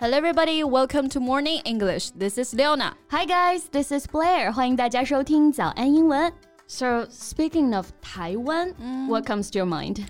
[0.00, 0.64] Hello, everybody.
[0.64, 2.10] Welcome to Morning English.
[2.10, 2.96] This is Leona.
[3.10, 3.68] Hi, guys.
[3.70, 4.52] This is Blair.
[4.52, 6.32] 欢迎大家收听早安英文。
[6.66, 8.74] So, speaking of Taiwan,
[9.08, 10.06] what comes to your mind?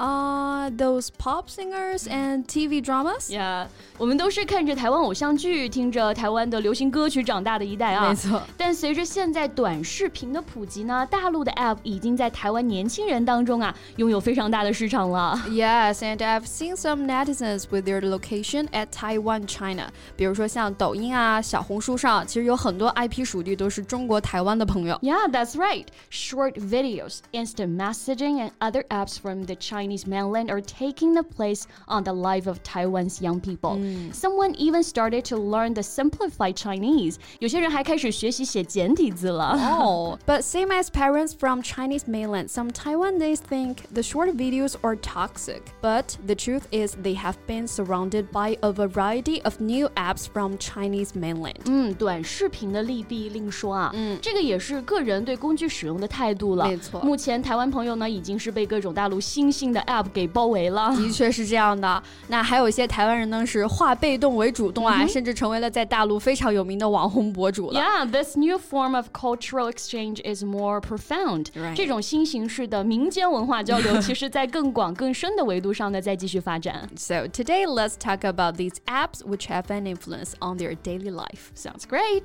[0.00, 3.30] Uh, those pop singers and TV dramas?
[3.30, 3.66] Yeah，
[3.96, 8.10] 我们都是看着台湾偶像剧，听着台湾的流行歌曲长大的一代啊。
[8.10, 8.42] 没错。
[8.58, 15.34] 但随着现在短视频的普及呢，大陆的 App 已经在台湾年轻人当中啊，拥有非常大的市场了。
[15.48, 19.88] Yes, and I've seen some netizens with their location at Taiwan, China.
[20.14, 24.94] 比如说像抖音啊、小红书上，其实有很多 IP 属地都是中国台湾的朋友。
[24.96, 25.86] Yeah, that's right.
[26.10, 31.22] Short videos, instant messaging, and other apps from the Chinese Chinese mainland are taking the
[31.22, 33.76] place on the life of Taiwan's young people.
[33.76, 34.14] Mm.
[34.14, 37.16] Someone even started to learn the simplified Chinese.
[37.40, 39.58] 有些人还开始学习写简体字了。
[39.58, 45.62] Oh, but same as parents from Chinese mainland, some Taiwanese think the short videos are toxic.
[45.82, 50.56] But the truth is they have been surrounded by a variety of new apps from
[50.58, 51.62] Chinese mainland.
[51.66, 53.90] 嗯，短视频的利弊另说啊。
[53.94, 56.66] 嗯，这个也是个人对工具使用的态度了。
[56.66, 57.00] 没错。
[57.00, 62.02] 目前台湾朋友呢已经是被各种大陆新兴 的 App 给包围了，的确是这样的。
[62.28, 67.80] 那还有一些台湾人呢，是化被动为主动啊，甚至成为了在大陆非常有名的网红博主了。
[67.80, 71.46] Yeah, this new form of cultural exchange is more profound。
[71.74, 76.88] 这种新形式的民间文化交流，其实在更广更深的维度上呢，在继续发展。
[76.96, 81.50] So today, let's talk about these apps which have an influence on their daily life.
[81.54, 82.24] Sounds great.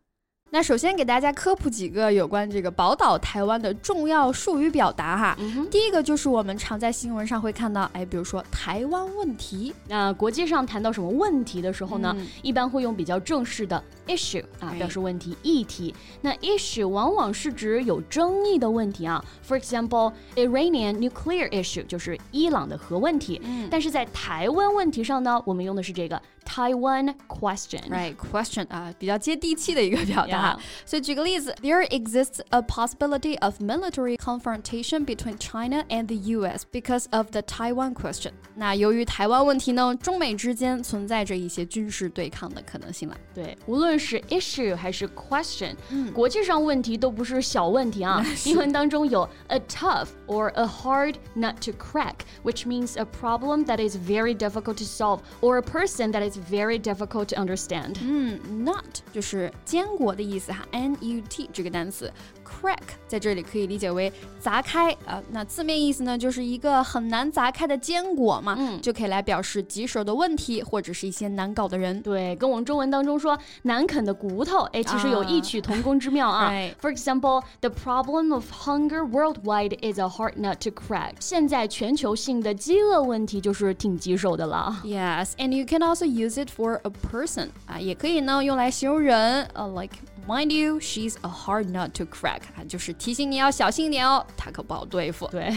[0.53, 5.37] 那首先给大家科普几个有关这个宝岛台湾的重要术语表达哈。
[5.71, 9.73] 第一个就是我们常在新闻上会看到，哎，比如说台湾问题。
[9.87, 15.95] 那国际上谈到什么问题的时候呢，一般会用比较正式的 issue 啊，表示问题、议题。
[16.19, 19.23] 那 issue 往往是指有争议的问题啊。
[19.47, 23.41] For example, Iranian nuclear issue 就是伊朗的核问题。
[23.71, 30.56] 但是在台湾问题上呢，我们用的是这个 Taiwan question。Right，question 啊，比较接地气的一个表达。
[30.84, 36.64] 所以举个例子，There exists a possibility of military confrontation between China and the U.S.
[36.70, 38.30] because of the Taiwan question。
[38.54, 43.16] 那由于台湾问题呢，中美之间存在着一些军事对抗的可能性了。
[43.34, 48.24] 对，无论是 issue 还是 question，嗯，国际上问题都不是小问题啊。
[48.44, 54.76] 英文当中有 a tough or a hard nut to crack，which means a problem that is very difficult
[54.76, 57.96] to solve or a person that is very difficult to understand。
[58.00, 60.36] 嗯，nut 就是坚果的意思。
[60.36, 62.12] 意思哈，n u t 这个单词。
[62.51, 72.01] crack 在这里可以理解为砸开啊，那字面意思呢，就是一个很难砸开的坚果嘛，嗯，就可以来表示棘手的问题或者是一些难搞的人。
[72.01, 76.51] 对，跟我们中文当中说难啃的骨头，哎，其实有异曲同工之妙啊。
[76.81, 81.13] For example, the problem of hunger worldwide is a hard nut to crack。
[81.19, 84.81] 现在全球性的饥饿问题就是挺棘手的了。
[84.83, 89.97] Yes, and you can also use it for a person 啊，也可以呢用来形容人，呃，like。
[90.27, 95.27] Mind you, she's a hard nut to crack，就是提醒你要小心一点哦，她可不好对付。
[95.27, 95.51] 对，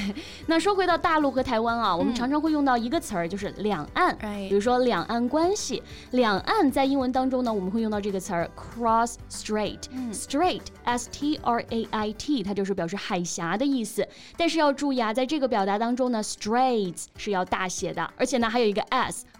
[0.46, 4.16] 那说回到大陆和台湾啊，我们常常会用到一个词儿，就是两岸。
[4.18, 5.82] 比如说两岸关系，
[6.12, 9.80] 两岸在英文当中呢，我们会用到这个词儿 cross strait。
[10.12, 14.06] Strait，S T R A I T，它就是表示海峡的意思。
[14.36, 18.82] 但是要注意啊，在这个表达当中呢，straits 是要大写的，而且呢还有一个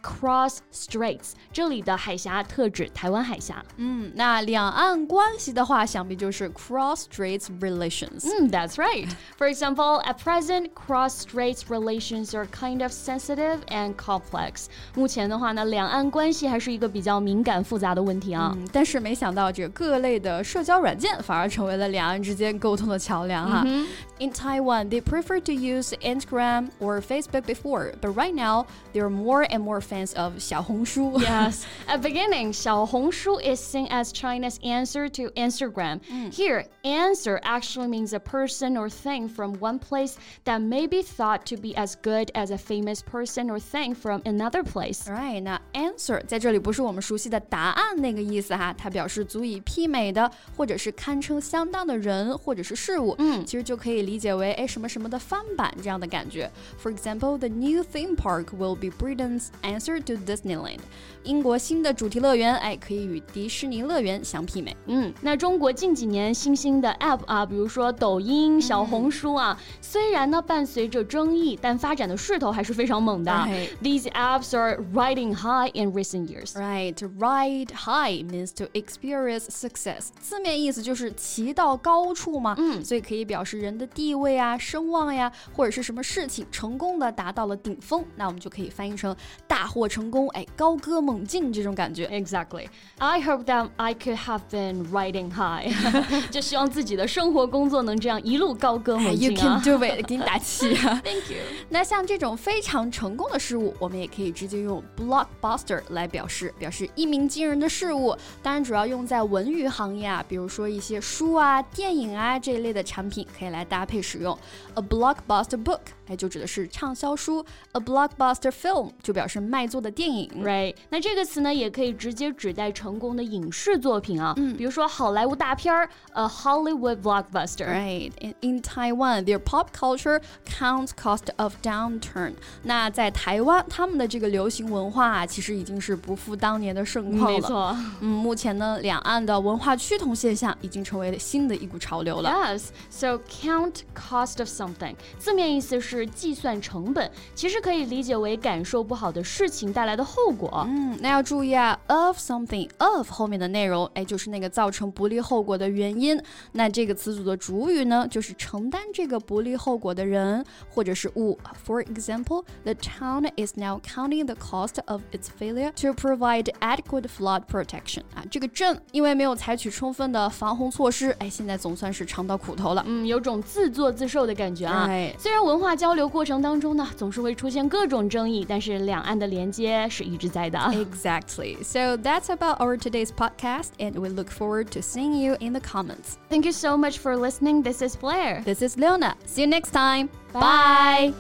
[0.04, 3.64] s，cross straits，这里的海峡特指台湾海峡。
[3.78, 4.90] 嗯，那两岸。
[5.10, 8.26] 关系的话，想必就是 cross-strait relations.
[8.26, 9.08] Mm, that's right.
[9.38, 14.66] For example, at present, cross-strait relations are kind of sensitive and complex.
[14.96, 18.54] 目前的话呢，两岸关系还是一个比较敏感复杂的问题啊。
[18.56, 23.64] 嗯，但是没想到这个各类的社交软件反而成为了两岸之间沟通的桥梁哈。
[23.64, 23.88] Mm -hmm.
[24.20, 29.10] In Taiwan, they prefer to use Instagram or Facebook before, but right now, there are
[29.10, 31.20] more and more fans of 小红书.
[31.20, 36.00] yes, at beginning, 小红书 is seen as China's answer answer to Instagram.
[36.10, 36.32] Mm.
[36.34, 40.16] Here, answer actually means a person or thing from one place
[40.46, 44.22] that may be thought to be as good as a famous person or thing from
[44.24, 45.10] another place.
[45.10, 53.16] Right，那 answer 在这里不是我们熟悉的答案那个意思哈，它表示足以媲美的，或者是堪称相当的人或者是事物。
[53.18, 56.50] 嗯，其实就可以理解为哎什么什么的翻版这样的感觉。
[56.82, 60.79] For example, the new theme park will be Britain's answer Successor to Disneyland。
[61.25, 64.77] 英国新的主题乐园，哎，可以与迪士尼乐园相媲美。
[64.87, 73.33] 嗯，那中国近几年新兴的 App 啊，比如说抖音、小红书啊，虽然呢伴随着争议，但发展的势头还是非常猛的。
[73.83, 76.53] These apps are riding high in recent years.
[76.55, 80.09] Right, ride high means to experience success.
[80.21, 82.55] 字面意思就是骑到高处嘛。
[82.59, 89.17] 嗯，所以可以表示人的地位啊、声望呀，或者是什么事情成功的达到了顶峰，那我们就可以翻译成
[89.49, 91.25] 大获成功，哎，高歌猛。
[91.25, 92.07] 进这种感觉。
[92.09, 92.69] Exactly.
[92.99, 95.73] I hope that I could have been riding high.
[96.31, 99.43] 就希望自己的生活工作能这样一路高歌猛进啊。
[99.43, 101.01] You can do it，给你打气啊。
[101.03, 101.39] Thank you.
[101.71, 108.17] 那像这种非常成功的事物，我们也可以直接用 blockbuster 来表示，表示一鸣惊人的事物。
[108.43, 114.39] 当然，主要用在文娱行业啊，比如说一些书啊、电影啊这一类的产品，可以来搭配使用。
[114.75, 117.45] A blockbuster book，哎，就指的是畅销书。
[117.73, 120.29] A blockbuster film 就表示卖座的电影。
[120.43, 120.75] Right.
[120.89, 127.69] 那这个词呢，也可以直接指代成功的影视作品啊，嗯，比如说好莱坞大片儿，a Hollywood blockbuster。
[127.69, 128.11] Right.
[128.21, 132.33] In in Taiwan, their pop culture counts cost of downturn。
[132.65, 137.39] 那在台湾，他们的这个流行文化啊，其实已经是不复当年的盛况了。
[137.39, 137.77] 没错。
[138.01, 142.31] 嗯，目前呢，两岸的文化趋同现象已经成为了新的一股潮流了。
[142.31, 142.65] Yes.
[142.91, 150.65] So count cost of something，字面意思是计算成本，其实可以理解为感受不好的事情带来的后果。
[150.69, 150.97] 嗯。
[151.01, 156.21] 那要注意啊，of something of 后面的内容，哎，就是那个造成不利后果的原因。
[156.53, 161.39] 那这个词组的主语呢，就是承担这个不利后果的人或者是物。
[161.67, 167.43] For example, the town is now counting the cost of its failure to provide adequate flood
[167.51, 168.03] protection。
[168.15, 172.83] 啊，这个镇因为没有采取充分的防洪措施，哎，现在总算是尝到苦头了。
[172.87, 174.89] 嗯，有种自作自受的感觉啊。
[175.19, 180.60] 虽然文化交流过程当中呢，总是会出现各种争议，但是两岸的 连接是一直在的。
[180.60, 181.64] Exactly.
[181.64, 185.62] So that's about our today's podcast, and we look forward to seeing you in the
[185.62, 186.18] comments.
[186.30, 187.64] Thank you so much for listening.
[187.64, 188.44] This is Blair.
[188.44, 189.16] This is Leona.
[189.26, 190.10] See you next time.
[190.34, 191.14] Bye.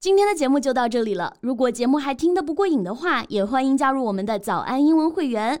[0.00, 1.34] 今天的节目就到这里了。
[1.40, 5.60] 如果节目还听得不过瘾的话，也欢迎加入我们的早安英文会员。